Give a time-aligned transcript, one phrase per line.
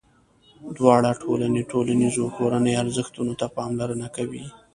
[0.77, 4.43] دواړه ټولنې ټولنیزو او کورنیو ارزښتونو ته پاملرنه کوي.